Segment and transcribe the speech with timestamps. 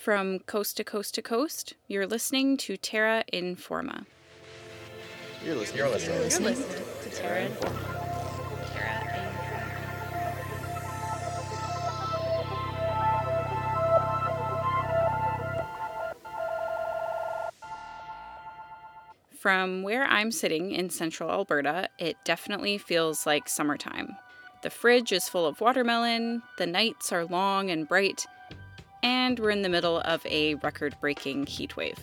[0.00, 4.06] From coast to coast to coast, you're listening to Terra Informa.
[5.44, 5.76] You're listening.
[5.76, 6.14] You're listening.
[6.14, 6.54] You're listening
[7.02, 8.72] to Terra Informa.
[8.72, 9.66] Terra Informa.
[19.38, 24.16] From where I'm sitting in central Alberta, it definitely feels like summertime.
[24.62, 28.24] The fridge is full of watermelon, the nights are long and bright,
[29.02, 31.98] and we're in the middle of a record breaking heat wave.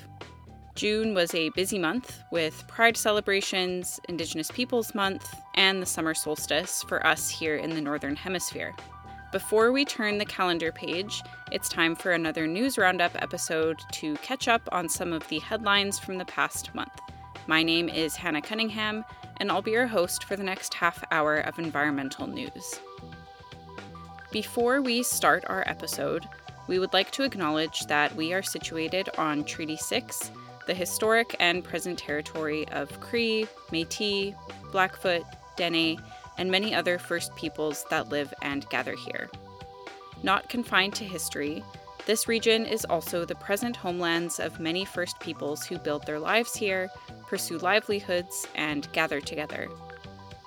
[0.75, 6.83] June was a busy month with Pride celebrations, Indigenous Peoples Month, and the summer solstice
[6.83, 8.75] for us here in the Northern Hemisphere.
[9.31, 11.21] Before we turn the calendar page,
[11.51, 15.99] it's time for another news roundup episode to catch up on some of the headlines
[15.99, 16.93] from the past month.
[17.47, 19.03] My name is Hannah Cunningham,
[19.37, 22.79] and I'll be your host for the next half hour of environmental news.
[24.31, 26.25] Before we start our episode,
[26.67, 30.31] we would like to acknowledge that we are situated on Treaty 6,
[30.65, 34.35] the historic and present territory of Cree, Metis,
[34.71, 35.23] Blackfoot,
[35.55, 36.01] Dene,
[36.37, 39.29] and many other First Peoples that live and gather here.
[40.23, 41.63] Not confined to history,
[42.07, 46.55] this region is also the present homelands of many First Peoples who build their lives
[46.55, 46.89] here,
[47.27, 49.67] pursue livelihoods, and gather together.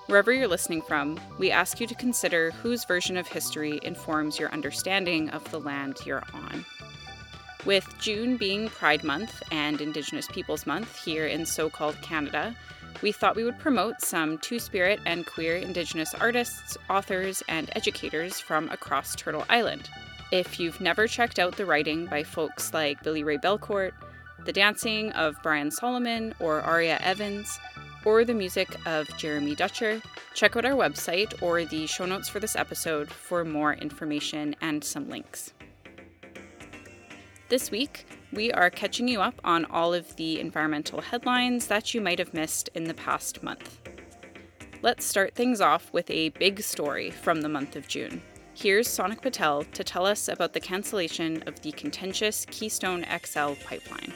[0.07, 4.53] Wherever you're listening from, we ask you to consider whose version of history informs your
[4.53, 6.65] understanding of the land you're on.
[7.65, 12.57] With June being Pride Month and Indigenous Peoples Month here in so called Canada,
[13.03, 18.41] we thought we would promote some Two Spirit and queer Indigenous artists, authors, and educators
[18.41, 19.89] from across Turtle Island.
[20.33, 23.93] If you've never checked out the writing by folks like Billy Ray Belcourt,
[24.45, 27.59] the dancing of Brian Solomon or Aria Evans,
[28.05, 30.01] or the music of Jeremy Dutcher,
[30.35, 34.83] check out our website or the show notes for this episode for more information and
[34.83, 35.53] some links.
[37.49, 42.01] This week, we are catching you up on all of the environmental headlines that you
[42.01, 43.81] might have missed in the past month.
[44.83, 48.23] Let's start things off with a big story from the month of June.
[48.55, 54.13] Here's Sonic Patel to tell us about the cancellation of the contentious Keystone XL pipeline.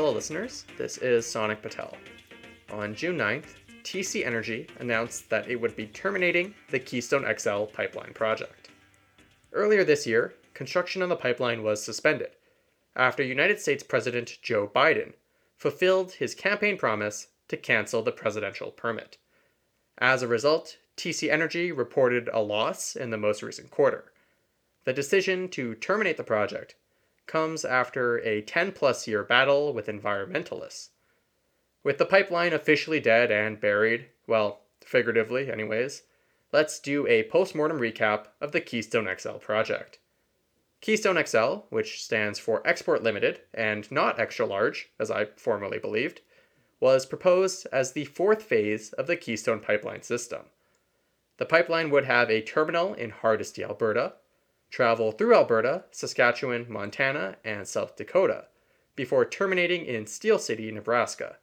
[0.00, 0.64] Hello, listeners.
[0.76, 1.92] This is Sonic Patel.
[2.70, 8.12] On June 9th, TC Energy announced that it would be terminating the Keystone XL pipeline
[8.14, 8.68] project.
[9.52, 12.30] Earlier this year, construction on the pipeline was suspended
[12.94, 15.14] after United States President Joe Biden
[15.56, 19.18] fulfilled his campaign promise to cancel the presidential permit.
[19.98, 24.12] As a result, TC Energy reported a loss in the most recent quarter.
[24.84, 26.76] The decision to terminate the project
[27.28, 30.88] comes after a 10 plus year battle with environmentalists.
[31.84, 36.02] With the pipeline officially dead and buried, well, figuratively, anyways,
[36.52, 40.00] let's do a post-mortem recap of the Keystone XL project.
[40.80, 46.20] Keystone XL, which stands for Export Limited and not extra large, as I formerly believed,
[46.80, 50.42] was proposed as the fourth phase of the Keystone pipeline system.
[51.38, 54.14] The pipeline would have a terminal in Hardisty, Alberta,
[54.70, 58.46] travel through Alberta, Saskatchewan, Montana, and South Dakota,
[58.96, 61.36] before terminating in Steele City, Nebraska.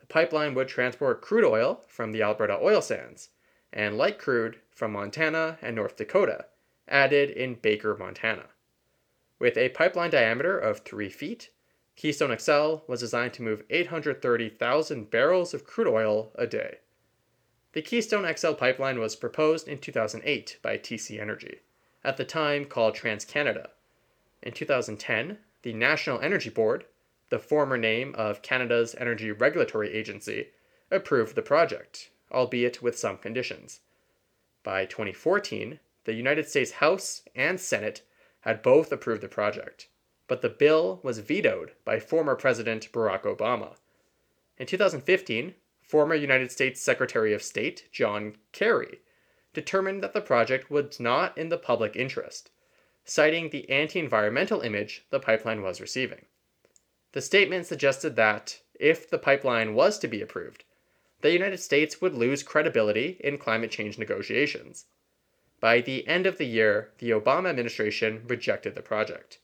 [0.00, 3.30] The pipeline would transport crude oil from the Alberta oil sands
[3.72, 6.46] and light crude from Montana and North Dakota,
[6.88, 8.46] added in Baker, Montana.
[9.38, 11.50] With a pipeline diameter of 3 feet,
[11.96, 16.78] Keystone XL was designed to move 830,000 barrels of crude oil a day.
[17.72, 21.60] The Keystone XL pipeline was proposed in 2008 by TC Energy,
[22.04, 23.68] at the time called TransCanada.
[24.42, 26.84] In 2010, the National Energy Board,
[27.30, 30.48] the former name of Canada's Energy Regulatory Agency,
[30.90, 33.80] approved the project, albeit with some conditions.
[34.62, 38.02] By 2014, the United States House and Senate
[38.40, 39.88] had both approved the project,
[40.28, 43.76] but the bill was vetoed by former President Barack Obama.
[44.58, 49.00] In 2015, former United States Secretary of State John Kerry
[49.56, 52.50] determined that the project was not in the public interest,
[53.06, 56.26] citing the anti environmental image the pipeline was receiving.
[57.12, 60.64] The statement suggested that, if the pipeline was to be approved,
[61.22, 64.84] the United States would lose credibility in climate change negotiations.
[65.58, 69.38] By the end of the year, the Obama administration rejected the project.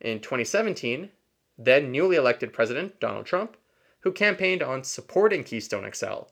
[0.00, 1.10] In 2017,
[1.58, 3.56] then newly elected President Donald Trump,
[4.02, 6.30] who campaigned on supporting Keystone XL,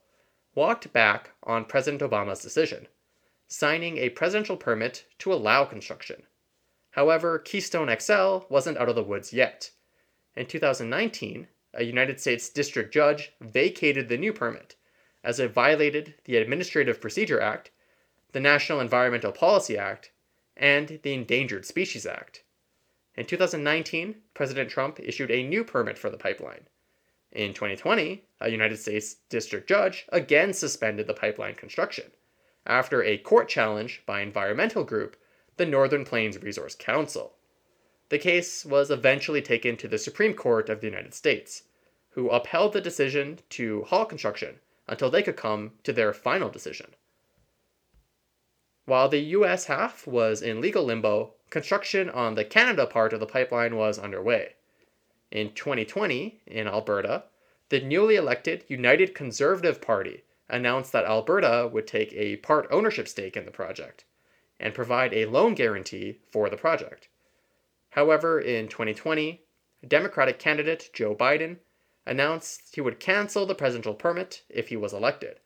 [0.57, 2.89] walked back on President Obama's decision,
[3.47, 6.25] signing a presidential permit to allow construction.
[6.91, 9.71] However, Keystone XL wasn't out of the woods yet.
[10.35, 14.77] In 2019, a United States district judge vacated the new permit
[15.23, 17.71] as it violated the Administrative Procedure Act,
[18.33, 20.11] the National Environmental Policy Act,
[20.57, 22.45] and the Endangered Species Act.
[23.15, 26.67] In 2019, President Trump issued a new permit for the pipeline.
[27.37, 32.13] In 2020, a United States district judge again suspended the pipeline construction
[32.65, 35.19] after a court challenge by environmental group,
[35.59, 37.35] the Northern Plains Resource Council.
[38.09, 41.65] The case was eventually taken to the Supreme Court of the United States,
[42.13, 46.95] who upheld the decision to halt construction until they could come to their final decision.
[48.87, 53.27] While the US half was in legal limbo, construction on the Canada part of the
[53.27, 54.55] pipeline was underway.
[55.31, 57.25] In 2020, in Alberta,
[57.69, 63.37] the newly elected United Conservative Party announced that Alberta would take a part ownership stake
[63.37, 64.05] in the project
[64.61, 67.09] and provide a loan guarantee for the project.
[67.91, 69.43] However, in 2020,
[69.87, 71.59] Democratic candidate Joe Biden
[72.07, 75.41] announced he would cancel the presidential permit if he was elected,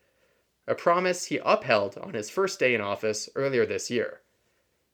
[0.67, 4.21] a promise he upheld on his first day in office earlier this year.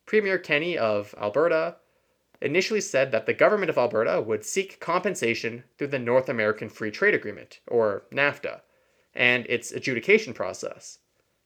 [0.05, 1.75] Premier Kenney of Alberta
[2.41, 6.91] initially said that the government of Alberta would seek compensation through the North American Free
[6.91, 8.61] Trade Agreement, or NAFTA,
[9.13, 10.99] and its adjudication process,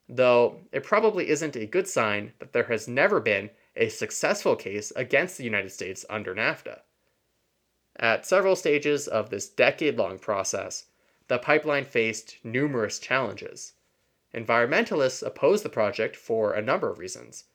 [0.10, 4.92] though it probably isn't a good sign that there has never been a successful case
[4.96, 6.82] against the United States under NAFTA.
[7.96, 10.88] At several stages of this decade long process,
[11.28, 13.74] the pipeline faced numerous challenges.
[14.34, 17.46] Environmentalists opposed the project for a number of reasons,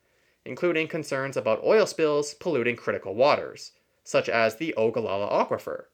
[0.46, 3.72] including concerns about oil spills polluting critical waters,
[4.04, 5.86] such as the Ogallala Aquifer.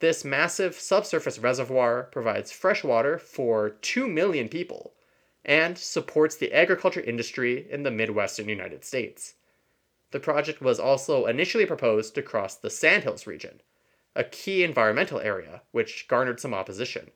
[0.00, 4.94] This massive subsurface reservoir provides fresh water for 2 million people
[5.44, 9.34] and supports the agriculture industry in the Midwestern United States.
[10.10, 13.60] The project was also initially proposed to cross the Sandhills region,
[14.16, 17.10] a key environmental area which garnered some opposition.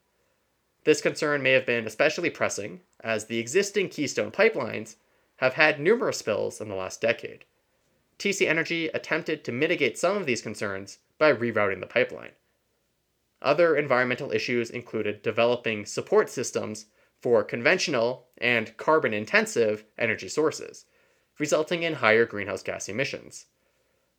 [0.84, 4.96] This concern may have been especially pressing as the existing Keystone pipelines
[5.36, 7.44] have had numerous spills in the last decade.
[8.18, 12.32] TC Energy attempted to mitigate some of these concerns by rerouting the pipeline.
[13.42, 16.86] Other environmental issues included developing support systems
[17.20, 20.86] for conventional and carbon intensive energy sources,
[21.38, 23.46] resulting in higher greenhouse gas emissions.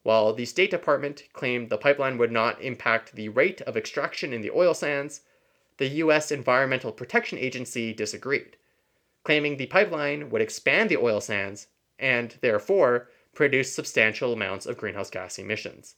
[0.04, 4.42] While the State Department claimed the pipeline would not impact the rate of extraction in
[4.42, 5.22] the oil sands,
[5.78, 6.32] the U.S.
[6.32, 8.58] Environmental Protection Agency disagreed,
[9.26, 11.68] claiming the pipeline would expand the oil sands
[12.00, 15.96] and, therefore, produce substantial amounts of greenhouse gas emissions.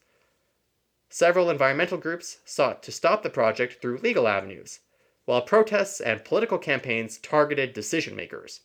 [1.10, 4.80] Several environmental groups sought to stop the project through legal avenues,
[5.26, 8.62] while protests and political campaigns targeted decision makers.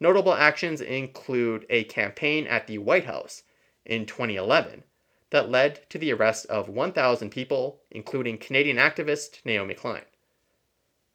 [0.00, 3.42] Notable actions include a campaign at the White House
[3.84, 4.82] in 2011
[5.28, 10.04] that led to the arrest of 1,000 people, including Canadian activist Naomi Klein.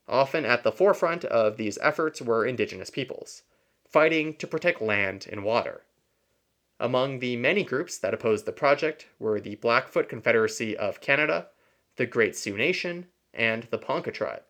[0.07, 3.43] Often at the forefront of these efforts were Indigenous peoples,
[3.87, 5.83] fighting to protect land and water.
[6.79, 11.49] Among the many groups that opposed the project were the Blackfoot Confederacy of Canada,
[11.95, 14.43] the Great Sioux Nation, and the Ponca tribe,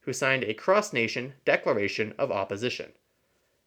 [0.00, 2.92] who signed a cross nation declaration of opposition.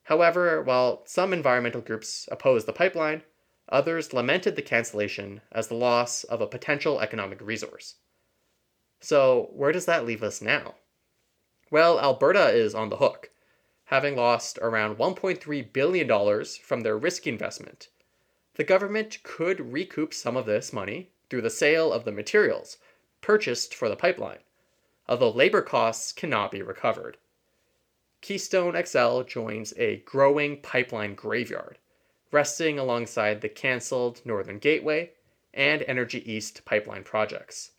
[0.03, 3.23] However, while some environmental groups opposed the pipeline,
[3.67, 7.95] others lamented the cancellation as the loss of a potential economic resource.
[9.01, 10.75] So, where does that leave us now?
[11.69, 13.29] Well, Alberta is on the hook,
[13.85, 17.89] having lost around $1.3 billion from their risky investment.
[18.55, 22.77] The government could recoup some of this money through the sale of the materials
[23.21, 24.39] purchased for the pipeline,
[25.09, 27.17] although labor costs cannot be recovered.
[28.21, 31.77] Keystone XL joins a growing pipeline graveyard,
[32.31, 35.11] resting alongside the canceled Northern Gateway
[35.53, 37.71] and Energy East pipeline projects.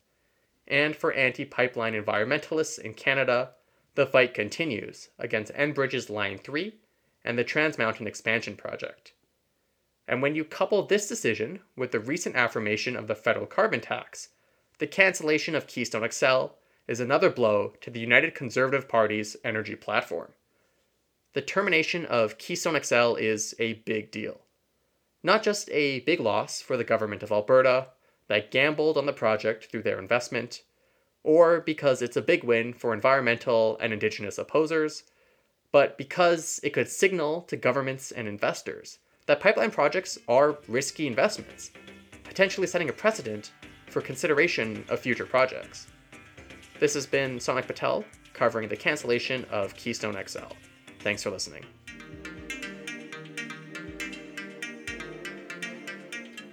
[0.67, 3.51] And for anti pipeline environmentalists in Canada,
[3.95, 6.75] the fight continues against Enbridge's Line 3
[7.23, 9.13] and the Trans Mountain Expansion Project.
[10.07, 14.29] And when you couple this decision with the recent affirmation of the federal carbon tax,
[14.79, 16.45] the cancellation of Keystone XL
[16.87, 20.33] is another blow to the United Conservative Party's energy platform.
[21.33, 24.41] The termination of Keystone XL is a big deal.
[25.21, 27.89] Not just a big loss for the government of Alberta
[28.27, 30.63] that gambled on the project through their investment,
[31.23, 35.03] or because it's a big win for environmental and indigenous opposers,
[35.71, 38.99] but because it could signal to governments and investors
[39.29, 41.69] that pipeline projects are risky investments,
[42.23, 43.51] potentially setting a precedent
[43.85, 45.85] for consideration of future projects.
[46.79, 50.39] This has been Sonic Patel covering the cancellation of Keystone XL.
[51.01, 51.63] Thanks for listening.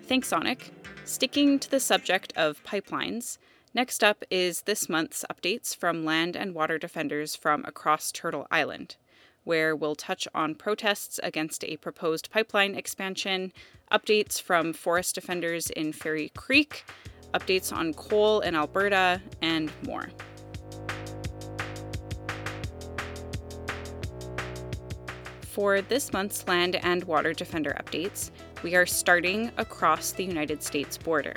[0.03, 0.71] Thanks, Sonic.
[1.07, 3.39] Sticking to the subject of pipelines,
[3.77, 8.97] Next up is this month's updates from land and water defenders from across Turtle Island.
[9.45, 13.53] where we'll touch on protests against a proposed pipeline expansion,
[13.93, 16.85] updates from forest defenders in Fairy Creek,
[17.33, 20.09] updates on coal in Alberta, and more.
[25.43, 28.33] For this month's Land and Water Defender updates,
[28.65, 31.35] we are starting across the United States border.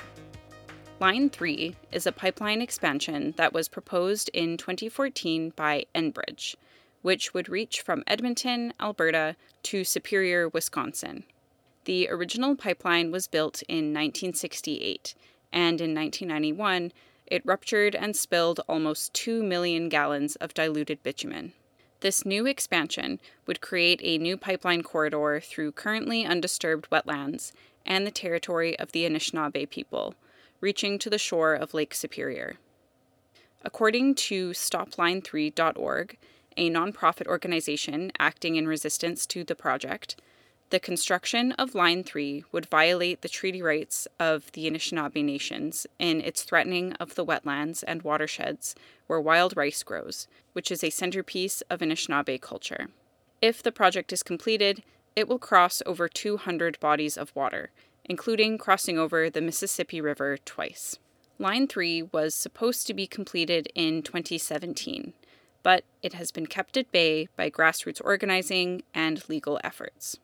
[1.00, 6.58] Line 3 is a pipeline expansion that was proposed in 2014 by Enbridge,
[7.02, 11.24] which would reach from Edmonton, Alberta to Superior, Wisconsin.
[11.86, 15.16] The original pipeline was built in 1968,
[15.54, 16.92] and in 1991,
[17.28, 21.54] it ruptured and spilled almost 2 million gallons of diluted bitumen.
[22.02, 27.54] This new expansion would create a new pipeline corridor through currently undisturbed wetlands
[27.86, 30.16] and the territory of the Anishinaabe people,
[30.62, 32.56] reaching to the shore of Lake Superior.
[33.64, 36.18] According to StopLine3.org,
[36.58, 40.16] a nonprofit organization acting in resistance to the project,
[40.70, 46.22] the construction of Line 3 would violate the treaty rights of the Anishinaabe nations in
[46.22, 48.76] its threatening of the wetlands and watersheds
[49.08, 52.90] where wild rice grows, which is a centerpiece of Anishinaabe culture.
[53.42, 54.84] If the project is completed,
[55.16, 57.72] it will cross over 200 bodies of water,
[58.10, 60.98] including crossing over the Mississippi River twice.
[61.38, 65.14] Line 3 was supposed to be completed in 2017,
[65.64, 70.18] but it has been kept at bay by grassroots organizing and legal efforts.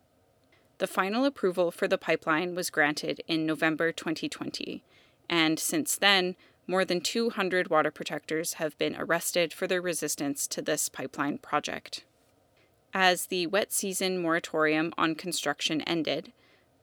[0.79, 4.83] The final approval for the pipeline was granted in November 2020,
[5.29, 6.35] and since then,
[6.67, 12.03] more than 200 water protectors have been arrested for their resistance to this pipeline project.
[12.93, 16.33] As the wet season moratorium on construction ended,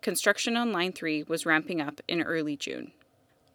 [0.03, 2.93] construction on Line 3 was ramping up in early June.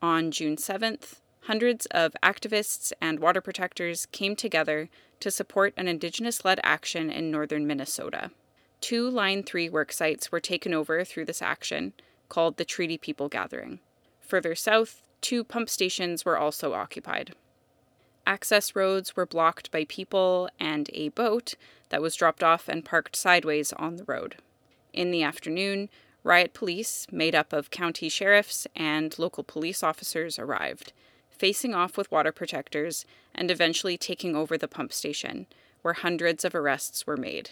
[0.01, 4.89] On June 7th, hundreds of activists and water protectors came together
[5.19, 8.31] to support an Indigenous led action in northern Minnesota.
[8.81, 11.93] Two Line 3 work sites were taken over through this action,
[12.29, 13.79] called the Treaty People Gathering.
[14.21, 17.33] Further south, two pump stations were also occupied.
[18.25, 21.55] Access roads were blocked by people and a boat
[21.89, 24.35] that was dropped off and parked sideways on the road.
[24.91, 25.89] In the afternoon,
[26.27, 30.91] riot police, made up of county sheriffs and local police officers, arrived,
[31.29, 35.48] facing off with water protectors and eventually taking over the pump station,
[35.81, 37.51] where hundreds of arrests were made.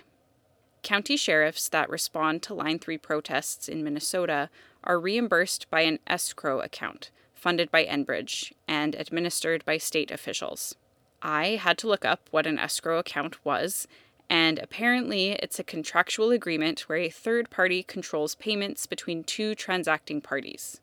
[0.84, 4.50] County sheriffs that respond to Line 3 protests in Minnesota
[4.84, 7.10] are reimbursed by an escrow account
[7.46, 10.74] funded by Enbridge and administered by state officials.
[11.22, 13.88] I had to look up what an escrow account was,
[14.29, 20.22] and apparently it's a contractual agreement where a third party controls payments between two transacting
[20.22, 20.82] parties.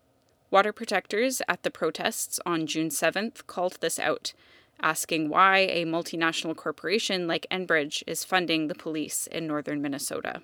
[0.51, 4.33] Water protectors at the protests on June 7th called this out
[4.83, 10.43] asking why a multinational corporation like Enbridge is funding the police in northern Minnesota.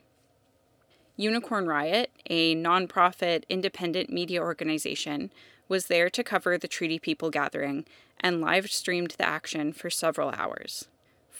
[1.17, 5.33] Unicorn Riot, a nonprofit independent media organization,
[5.69, 7.85] was there to cover the Treaty People gathering
[8.21, 10.87] and live streamed the action for several hours.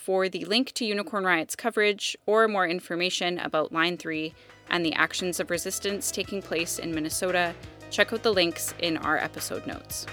[0.09, 4.33] For the link to Unicorn Riot's coverage or more information about Line 3
[4.71, 7.53] and the actions of resistance taking place in Minnesota,
[7.91, 10.07] check out the links in our episode notes.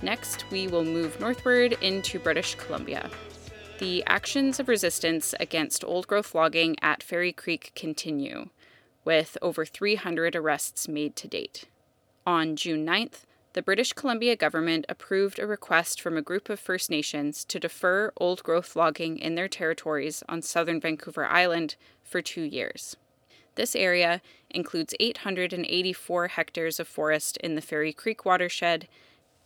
[0.00, 3.10] Next, we will move northward into British Columbia.
[3.80, 8.50] The actions of resistance against old growth logging at Fairy Creek continue,
[9.04, 11.64] with over 300 arrests made to date.
[12.24, 13.24] On June 9th,
[13.56, 18.12] the British Columbia government approved a request from a group of First Nations to defer
[18.18, 22.98] old growth logging in their territories on southern Vancouver Island for two years.
[23.54, 24.20] This area
[24.50, 28.88] includes 884 hectares of forest in the Fairy Creek watershed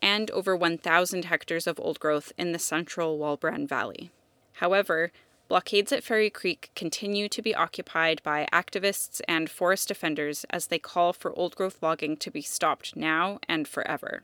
[0.02, 4.10] and over 1,000 hectares of old growth in the central Walbran Valley.
[4.54, 5.12] However,
[5.50, 10.78] blockades at Fairy Creek continue to be occupied by activists and forest defenders as they
[10.78, 14.22] call for old growth logging to be stopped now and forever.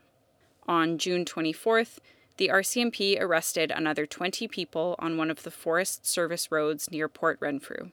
[0.69, 1.99] On June 24th,
[2.37, 7.39] the RCMP arrested another 20 people on one of the Forest Service roads near Port
[7.41, 7.91] Renfrew.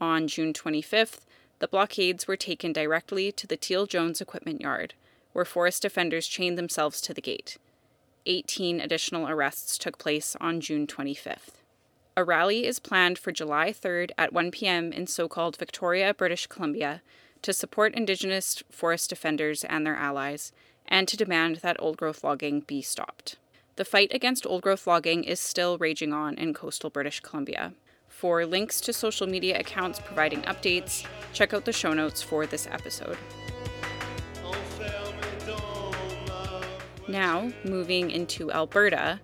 [0.00, 1.22] On June 25th,
[1.58, 4.94] the blockades were taken directly to the Teal Jones equipment yard,
[5.32, 7.58] where forest defenders chained themselves to the gate.
[8.26, 11.59] 18 additional arrests took place on June 25th.
[12.20, 14.92] A rally is planned for July 3rd at 1 p.m.
[14.92, 17.00] in so called Victoria, British Columbia,
[17.40, 20.52] to support Indigenous forest defenders and their allies,
[20.86, 23.38] and to demand that old growth logging be stopped.
[23.76, 27.72] The fight against old growth logging is still raging on in coastal British Columbia.
[28.06, 32.66] For links to social media accounts providing updates, check out the show notes for this
[32.70, 33.16] episode.
[37.08, 39.20] Now, moving into Alberta,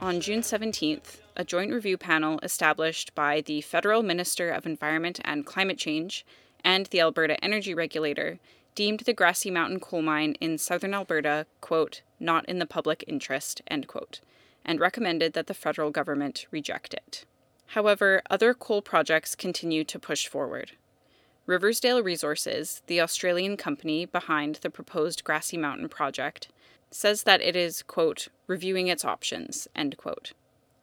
[0.00, 5.44] on June 17th, a joint review panel established by the Federal Minister of Environment and
[5.44, 6.24] Climate Change
[6.64, 8.38] and the Alberta Energy Regulator
[8.74, 13.62] deemed the Grassy Mountain coal mine in southern Alberta, quote, not in the public interest,
[13.68, 14.20] end quote,
[14.64, 17.24] and recommended that the federal government reject it.
[17.68, 20.72] However, other coal projects continue to push forward.
[21.46, 26.48] Riversdale Resources, the Australian company behind the proposed Grassy Mountain project,
[26.90, 30.32] says that it is, quote, reviewing its options, end quote.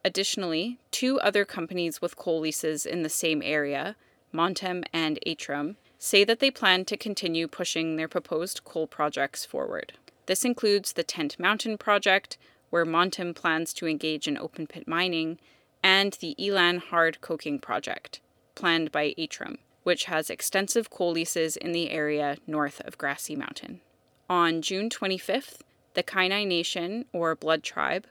[0.04, 3.96] Additionally, two other companies with coal leases in the same area,
[4.34, 9.94] Montem and Atrum, say that they plan to continue pushing their proposed coal projects forward.
[10.26, 12.36] This includes the Tent Mountain project,
[12.68, 15.38] where Montem plans to engage in open pit mining,
[15.82, 18.20] and the Elan Hard Coking project,
[18.54, 23.80] planned by Atrum, which has extensive coal leases in the area north of Grassy Mountain.
[24.28, 25.60] On June 25th,
[25.94, 28.06] the Kainai Nation, or Blood Tribe,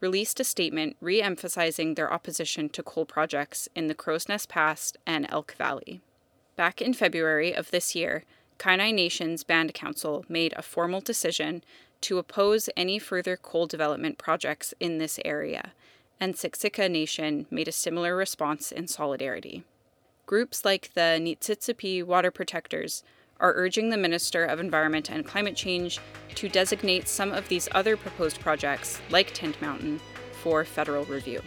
[0.00, 5.26] released a statement re emphasizing their opposition to coal projects in the Crowsnest Pass and
[5.30, 6.00] Elk Valley.
[6.56, 8.24] Back in February of this year,
[8.58, 11.62] Kainai Nation's Band Council made a formal decision
[12.00, 15.72] to oppose any further coal development projects in this area,
[16.20, 19.64] and Siksika Nation made a similar response in solidarity.
[20.26, 23.02] Groups like the Niitsitapi Water Protectors
[23.40, 26.00] are urging the Minister of Environment and Climate Change
[26.34, 30.00] to designate some of these other proposed projects, like Tent Mountain,
[30.42, 31.40] for federal review.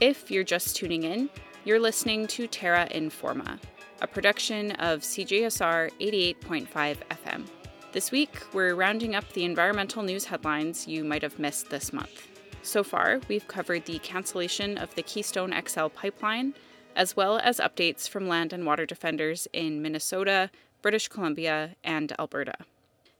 [0.00, 1.30] If you're just tuning in,
[1.64, 3.58] you're listening to Terra Informa,
[4.02, 7.46] a production of CJSR 88.5 FM.
[7.92, 12.28] This week, we're rounding up the environmental news headlines you might have missed this month.
[12.62, 16.52] So far, we've covered the cancellation of the Keystone XL pipeline
[16.96, 20.50] as well as updates from land and water defenders in Minnesota,
[20.82, 22.54] British Columbia, and Alberta.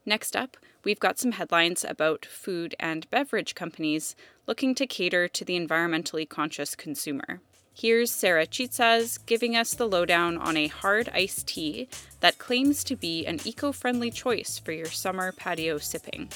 [0.05, 4.17] Next up, we've got some headlines about food and beverage companies
[4.47, 7.41] looking to cater to the environmentally conscious consumer.
[7.75, 11.89] Here's Sarah Chitsas giving us the lowdown on a hard iced tea
[12.21, 16.31] that claims to be an eco friendly choice for your summer patio sipping.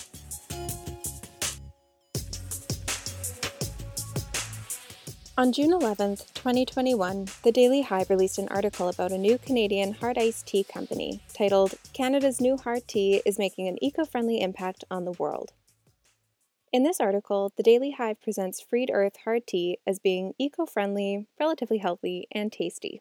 [5.41, 10.19] On June 11, 2021, the Daily Hive released an article about a new Canadian hard
[10.19, 15.07] iced tea company titled Canada's New Hard Tea is Making an Eco Friendly Impact on
[15.07, 15.53] the World.
[16.75, 21.27] In this article, the Daily Hive presents Freed Earth hard tea as being eco friendly,
[21.41, 23.01] relatively healthy, and tasty.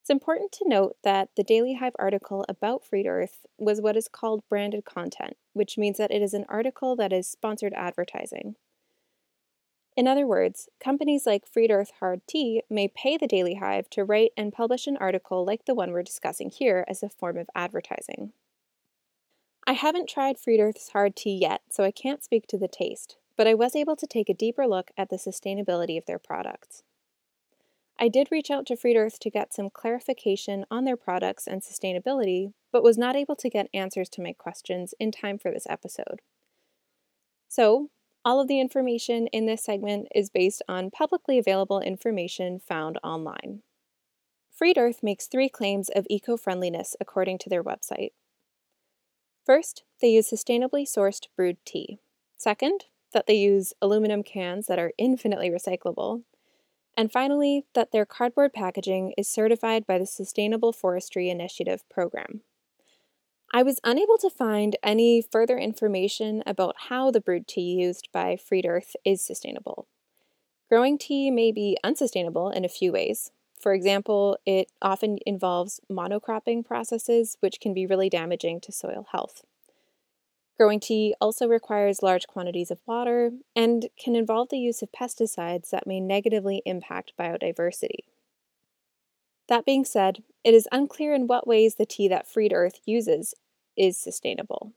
[0.00, 4.08] It's important to note that the Daily Hive article about Freed Earth was what is
[4.08, 8.56] called branded content, which means that it is an article that is sponsored advertising.
[9.96, 14.04] In other words, companies like Freed Earth Hard Tea may pay the Daily Hive to
[14.04, 17.48] write and publish an article like the one we're discussing here as a form of
[17.54, 18.32] advertising.
[19.66, 23.16] I haven't tried Freed Earth's hard tea yet, so I can't speak to the taste,
[23.36, 26.82] but I was able to take a deeper look at the sustainability of their products.
[27.98, 31.62] I did reach out to Freed Earth to get some clarification on their products and
[31.62, 35.66] sustainability, but was not able to get answers to my questions in time for this
[35.70, 36.20] episode.
[37.48, 37.90] So,
[38.24, 43.62] all of the information in this segment is based on publicly available information found online.
[44.50, 48.12] Freed Earth makes three claims of eco friendliness according to their website.
[49.44, 51.98] First, they use sustainably sourced brewed tea.
[52.36, 56.22] Second, that they use aluminum cans that are infinitely recyclable.
[56.96, 62.42] And finally, that their cardboard packaging is certified by the Sustainable Forestry Initiative program.
[63.56, 68.36] I was unable to find any further information about how the brewed tea used by
[68.36, 69.86] Freed Earth is sustainable.
[70.68, 73.30] Growing tea may be unsustainable in a few ways.
[73.60, 79.44] For example, it often involves monocropping processes, which can be really damaging to soil health.
[80.58, 85.70] Growing tea also requires large quantities of water and can involve the use of pesticides
[85.70, 88.00] that may negatively impact biodiversity.
[89.48, 93.34] That being said, it is unclear in what ways the tea that Freed Earth uses
[93.76, 94.72] is sustainable.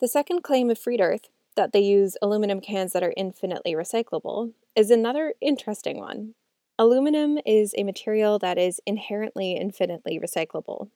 [0.00, 4.52] The second claim of Freed Earth, that they use aluminum cans that are infinitely recyclable,
[4.74, 6.34] is another interesting one.
[6.78, 10.88] Aluminum is a material that is inherently infinitely recyclable,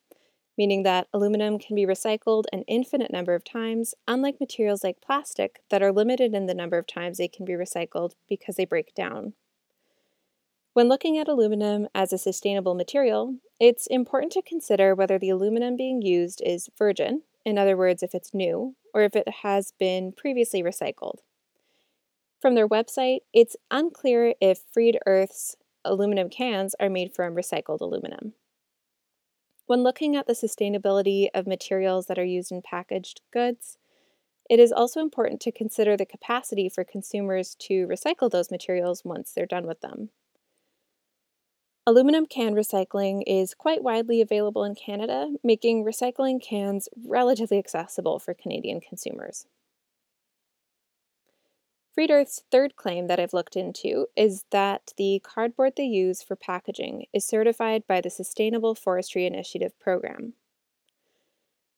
[0.57, 5.61] meaning that aluminum can be recycled an infinite number of times, unlike materials like plastic
[5.71, 8.93] that are limited in the number of times they can be recycled because they break
[8.95, 9.35] down.
[10.79, 15.75] When looking at aluminum as a sustainable material, it's important to consider whether the aluminum
[15.75, 20.12] being used is virgin, in other words, if it's new, or if it has been
[20.12, 21.19] previously recycled.
[22.41, 28.35] From their website, it's unclear if Freed Earth's aluminum cans are made from recycled aluminum.
[29.67, 33.79] When looking at the sustainability of materials that are used in packaged goods,
[34.49, 39.33] it is also important to consider the capacity for consumers to recycle those materials once
[39.33, 40.11] they're done with them.
[41.88, 48.35] Aluminum can recycling is quite widely available in Canada, making recycling cans relatively accessible for
[48.35, 49.46] Canadian consumers.
[51.94, 56.37] Freed Earth's third claim that I've looked into is that the cardboard they use for
[56.37, 60.35] packaging is certified by the Sustainable Forestry Initiative program.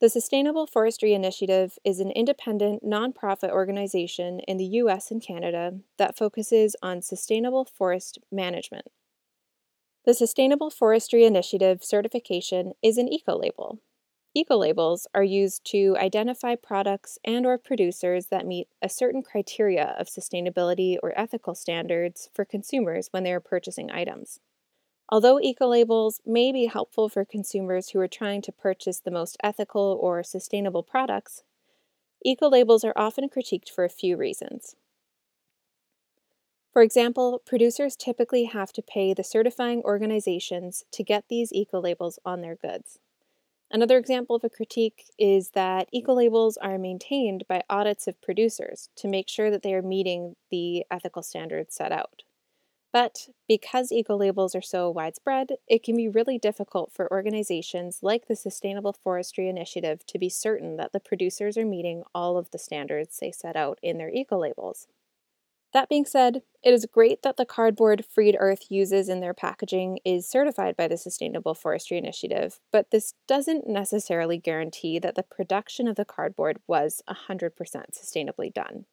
[0.01, 6.19] The Sustainable Forestry Initiative is an independent, nonprofit organization in the US and Canada that
[6.19, 8.89] focuses on sustainable forest management.
[10.07, 13.81] The Sustainable Forestry Initiative certification is an eco-label.
[14.35, 20.07] Eco-labels are used to identify products and or producers that meet a certain criteria of
[20.07, 24.41] sustainability or ethical standards for consumers when they are purchasing items.
[25.11, 29.37] Although eco labels may be helpful for consumers who are trying to purchase the most
[29.43, 31.43] ethical or sustainable products,
[32.25, 34.77] eco labels are often critiqued for a few reasons.
[36.73, 42.19] For example, producers typically have to pay the certifying organizations to get these eco labels
[42.25, 42.99] on their goods.
[43.71, 48.91] Another example of a critique is that eco labels are maintained by audits of producers
[48.97, 52.25] to make sure that they are meeting the ethical standards set out.
[52.93, 58.27] But because eco labels are so widespread, it can be really difficult for organizations like
[58.29, 62.59] the Sustainable Forestry Initiative to be certain that the producers are meeting all of the
[62.59, 64.89] standards they set out in their eco labels.
[65.73, 70.01] That being said, it is great that the cardboard Freed Earth uses in their packaging
[70.05, 75.87] is certified by the Sustainable Forestry Initiative, but this doesn't necessarily guarantee that the production
[75.87, 78.87] of the cardboard was 100% sustainably done.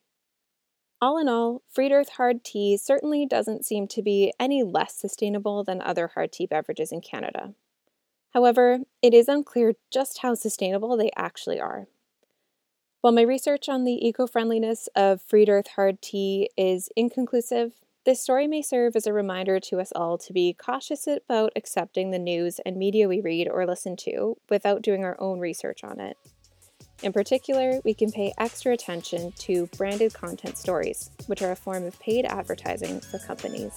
[1.02, 5.64] All in all, Freed Earth hard tea certainly doesn't seem to be any less sustainable
[5.64, 7.54] than other hard tea beverages in Canada.
[8.34, 11.88] However, it is unclear just how sustainable they actually are.
[13.08, 17.72] While my research on the eco friendliness of Freed Earth hard tea is inconclusive,
[18.06, 22.12] this story may serve as a reminder to us all to be cautious about accepting
[22.12, 26.02] the news and media we read or listen to without doing our own research on
[26.02, 26.18] it.
[27.02, 31.86] In particular, we can pay extra attention to branded content stories, which are a form
[31.86, 33.72] of paid advertising for companies.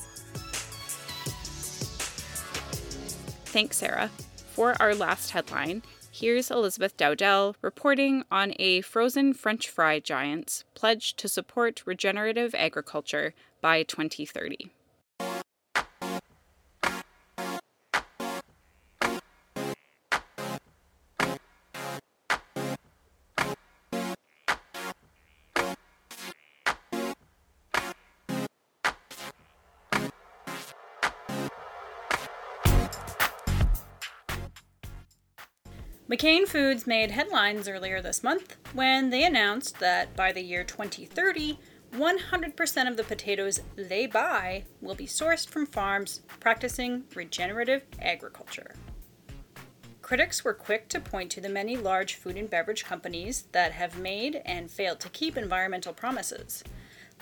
[3.44, 4.10] Thanks, Sarah.
[4.54, 5.82] For our last headline,
[6.20, 13.32] here's Elizabeth Dowdell reporting on a frozen French fry giant's pledge to support regenerative agriculture
[13.62, 14.70] by 2030.
[36.10, 41.56] McCain Foods made headlines earlier this month when they announced that by the year 2030,
[41.94, 48.74] 100% of the potatoes they buy will be sourced from farms practicing regenerative agriculture.
[50.02, 53.96] Critics were quick to point to the many large food and beverage companies that have
[53.96, 56.64] made and failed to keep environmental promises,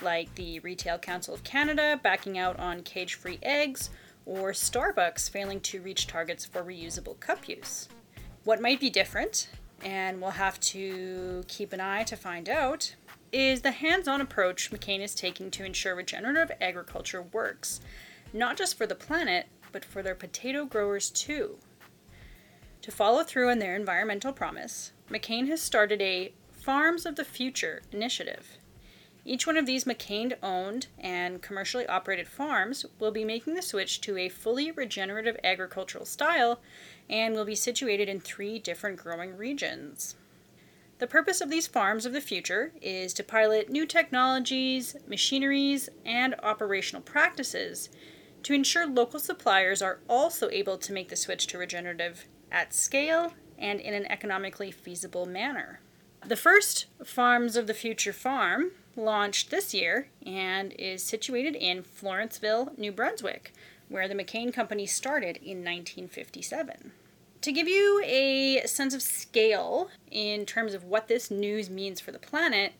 [0.01, 3.91] like the Retail Council of Canada backing out on cage free eggs,
[4.25, 7.87] or Starbucks failing to reach targets for reusable cup use.
[8.49, 9.47] What might be different,
[9.85, 12.95] and we'll have to keep an eye to find out,
[13.31, 17.79] is the hands on approach McCain is taking to ensure regenerative agriculture works,
[18.33, 21.59] not just for the planet, but for their potato growers too.
[22.81, 27.83] To follow through on their environmental promise, McCain has started a Farms of the Future
[27.91, 28.57] initiative.
[29.25, 34.01] Each one of these McCain owned and commercially operated farms will be making the switch
[34.01, 36.61] to a fully regenerative agricultural style
[37.09, 40.15] and will be situated in three different growing regions.
[40.99, 46.35] The purpose of these farms of the future is to pilot new technologies, machineries, and
[46.43, 47.89] operational practices
[48.43, 53.33] to ensure local suppliers are also able to make the switch to regenerative at scale
[53.57, 55.79] and in an economically feasible manner.
[56.25, 62.77] The first Farms of the Future farm launched this year and is situated in Florenceville,
[62.77, 63.53] New Brunswick,
[63.87, 66.91] where the McCain Company started in 1957.
[67.41, 72.11] To give you a sense of scale in terms of what this news means for
[72.11, 72.73] the planet,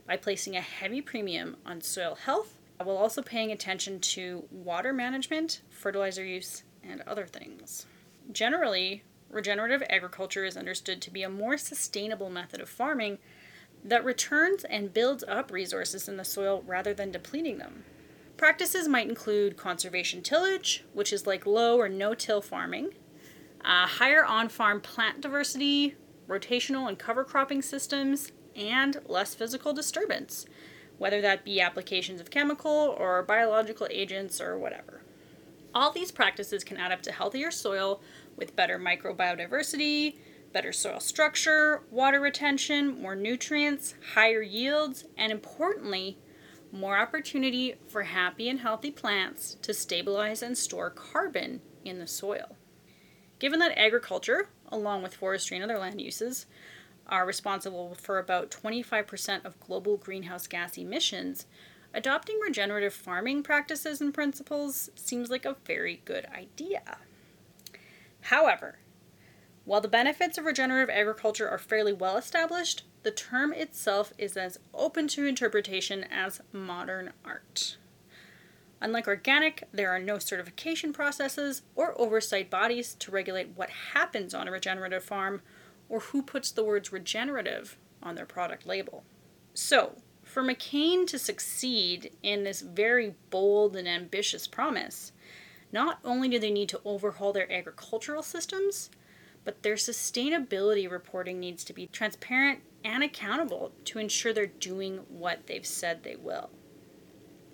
[0.07, 5.61] by placing a heavy premium on soil health while also paying attention to water management,
[5.71, 7.87] fertilizer use, and other things.
[8.31, 13.19] Generally, regenerative agriculture is understood to be a more sustainable method of farming
[13.85, 17.85] that returns and builds up resources in the soil rather than depleting them.
[18.41, 22.95] Practices might include conservation tillage, which is like low or no till farming,
[23.63, 25.95] uh, higher on farm plant diversity,
[26.27, 30.47] rotational and cover cropping systems, and less physical disturbance,
[30.97, 35.03] whether that be applications of chemical or biological agents or whatever.
[35.75, 38.01] All these practices can add up to healthier soil
[38.37, 40.17] with better microbiodiversity,
[40.55, 46.17] better soil structure, water retention, more nutrients, higher yields, and importantly,
[46.73, 52.57] more opportunity for happy and healthy plants to stabilize and store carbon in the soil.
[53.39, 56.47] Given that agriculture, along with forestry and other land uses,
[57.07, 61.47] are responsible for about 25% of global greenhouse gas emissions,
[61.93, 66.99] adopting regenerative farming practices and principles seems like a very good idea.
[68.23, 68.79] However,
[69.65, 74.59] while the benefits of regenerative agriculture are fairly well established, the term itself is as
[74.75, 77.77] open to interpretation as modern art.
[78.81, 84.49] Unlike organic, there are no certification processes or oversight bodies to regulate what happens on
[84.49, 85.43] a regenerative farm
[85.89, 89.05] or who puts the words regenerative on their product label.
[89.53, 95.13] So, for McCain to succeed in this very bold and ambitious promise,
[95.73, 98.91] not only do they need to overhaul their agricultural systems,
[99.45, 105.47] but their sustainability reporting needs to be transparent and accountable to ensure they're doing what
[105.47, 106.51] they've said they will.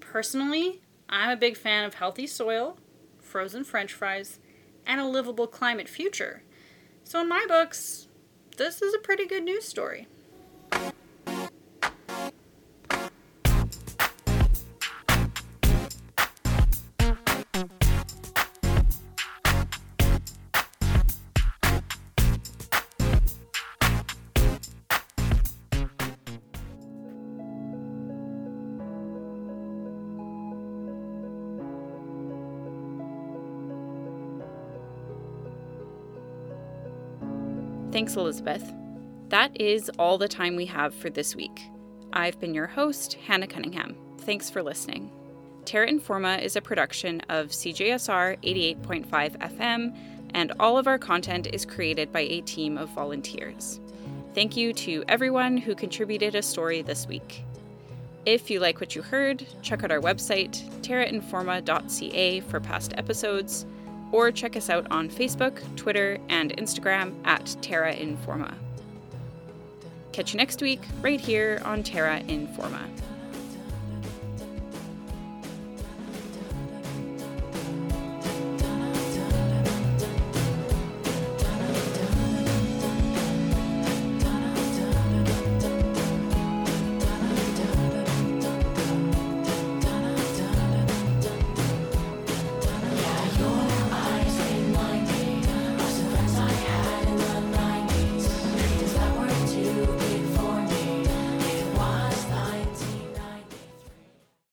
[0.00, 2.78] Personally, I'm a big fan of healthy soil,
[3.20, 4.38] frozen french fries,
[4.86, 6.42] and a livable climate future.
[7.04, 8.08] So, in my books,
[8.56, 10.06] this is a pretty good news story.
[38.06, 38.72] Thanks, Elizabeth.
[39.30, 41.60] That is all the time we have for this week.
[42.12, 43.96] I've been your host, Hannah Cunningham.
[44.18, 45.10] Thanks for listening.
[45.64, 49.98] Terra Informa is a production of CJSR 88.5 FM,
[50.34, 53.80] and all of our content is created by a team of volunteers.
[54.36, 57.42] Thank you to everyone who contributed a story this week.
[58.24, 63.66] If you like what you heard, check out our website, terrainforma.ca, for past episodes
[64.12, 68.54] or check us out on Facebook, Twitter, and Instagram at Terra Informa.
[70.12, 72.88] Catch you next week, right here on Terra Informa.